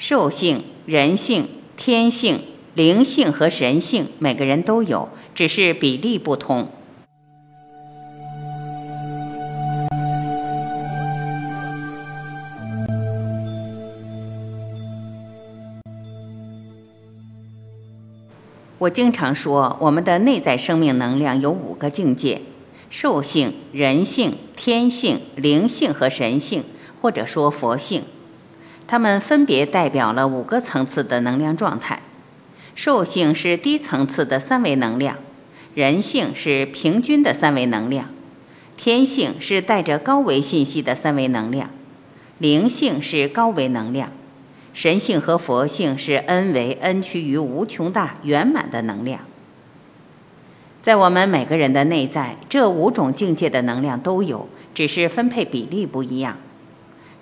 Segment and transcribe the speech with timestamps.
[0.00, 2.38] 兽性、人性、天性、
[2.74, 6.68] 灵性和神性，每个人都有，只是比例不同。
[18.78, 22.42] 我经常说，我们的内在生命能量有五个境界：
[22.88, 26.62] 兽性、人性、天性、灵性和神性，
[27.02, 28.04] 或者说佛性。
[28.88, 32.02] 它们分别代表了五个层次的能量状态。
[32.74, 35.16] 兽性是低层次的三维能量，
[35.74, 38.06] 人性是平均的三维能量，
[38.76, 41.68] 天性是带着高维信息的三维能量，
[42.38, 44.10] 灵性是高维能量。
[44.72, 49.22] 神性和佛性是 n 为 n 趋于无穷大圆满的能量，
[50.80, 56.38] 在我们每个人的内在，这五种境界的能量都有，只是分配比例不一样。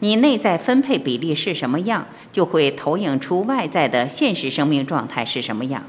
[0.00, 5.84] 你内在分配比例是什么样，就会投影出外在的现实生命状态是什么样。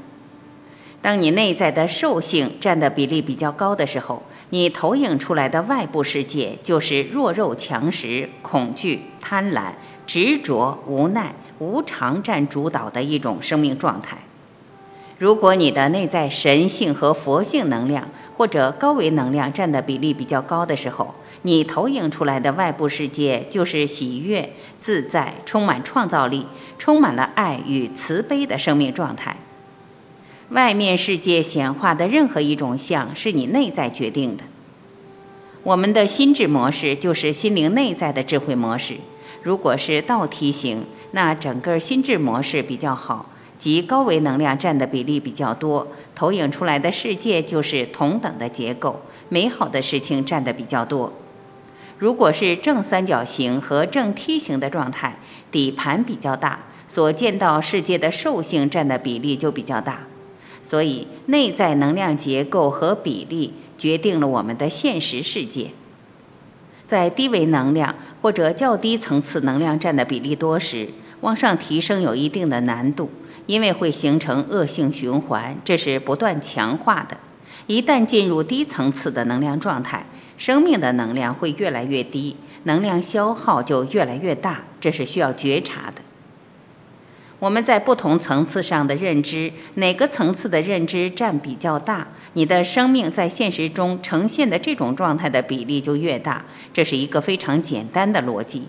[1.00, 9.72] 当你内在的兽性占的比例比较高的时候，你投影出来的外部世界就是弱肉强食、恐惧、贪婪、
[10.06, 11.34] 执着、无奈。
[11.60, 14.16] 无常占主导的一种生命状态。
[15.18, 26.46] 如果你的内在神性和佛性能量或者高维能量占的比例比较高的时候，你投影出来的外部世界就是喜悦、自在、充满创造力、
[26.78, 29.36] 充满了爱与慈悲的生命状态。
[30.50, 34.44] 外面世界显化的任何一种相，是你内在决定的。
[35.64, 38.94] 我们的心智模式就是心灵内在的智慧模式。
[39.42, 40.84] 如果是倒梯形。
[41.12, 51.12] 那整个心智模式比较好，即高维能量占的比例比较多，投影出来的世界就是同等的结构，美好的事情占的比较多。
[51.98, 55.18] 如果是正三角形和正梯形的状态，
[55.50, 60.06] 底盘比较大，所见到世界的兽性占的比例就比较大。
[60.62, 65.70] 所以内在能量结构和比例决定了我们的现实世界。
[66.86, 70.88] 在低维能量或者较低层次能量占的比例多时，
[71.22, 73.10] 往上提升有一定的难度，
[73.48, 77.16] 因为会形成恶性循环，这是不断强化的。
[77.66, 80.04] 一旦进入低层次的能量状态，
[80.36, 86.02] 生命的能量会越来越低，能量消耗就越来越大，这是需要觉察的。
[87.38, 96.44] 我们在不同层次上的认知，哪个层次的认知占比较大，你的生命在现实中呈现的这种状态的比例就越大。
[96.74, 98.64] 这是一个非常简单的逻辑。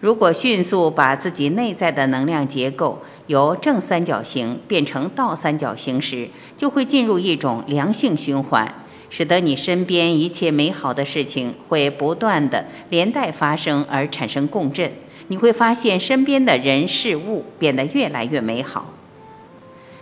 [0.00, 8.74] 如果迅速把自己内在的能量结构由正三角形变成倒三角形时，就会进入一种良性循环，
[9.08, 14.90] 使得你身边一切美好的事情会不断的连带发生而产生共振。
[15.28, 18.94] 你会发现身边的人事物变得越来越美好。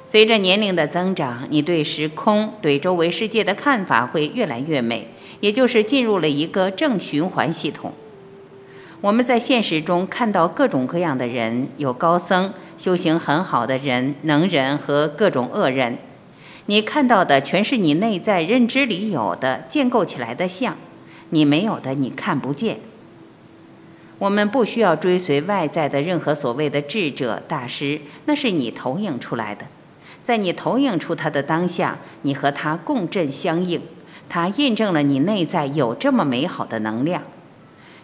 [0.06, 5.06] 随着年龄的增长，你对时空、对周围世界的看法会越来越美，
[5.40, 7.92] 也就是进入了一个正循环系统。
[9.02, 15.98] 我们在现实中看到各种各样的人，有高僧、修行很好的人、能人和各种恶人。
[16.66, 20.76] 你看到的全是你内在认知里有的建构起来的像，
[21.30, 22.78] 你没有的你看不见。
[24.18, 29.66] 我们不需要追随外在的任何所谓的智者大师，那是你投影出来的。
[30.22, 33.80] 在你投影出他的当下，你和他共振相应，
[34.28, 37.22] 他印证了你内在有这么美好的能量。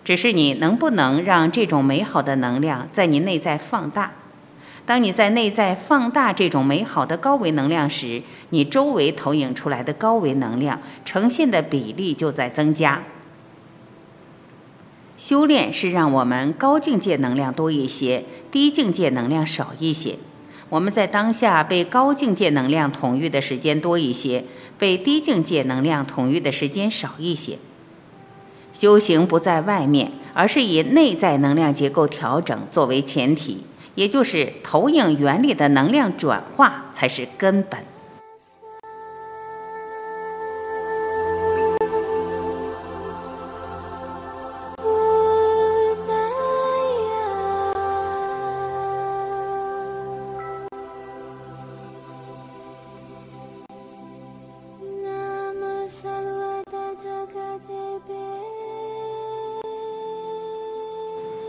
[0.04, 4.12] 只是你能不能让这种美好的能量在你内在放大？
[4.86, 13.02] 当你在内在放大这种美好的高维能量时，你周围投影出来的高维能量呈现的比例就在增加。
[15.16, 20.16] 修炼是让我们高境界能量多一些，低境界能量少一些。
[20.68, 24.44] 我们在当下被高境界能量统御的时间多一些，
[24.76, 27.58] 被低境界能量统御的时间少一些。
[28.72, 33.62] 修行不在外面，而是以内在能量结构调整作为前提，
[33.94, 37.94] 也就是投影原理的能量转化才是根本。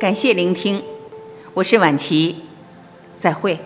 [0.05, 0.83] 感谢聆听，
[1.55, 2.43] 我是婉琪，
[3.17, 3.57] 再会。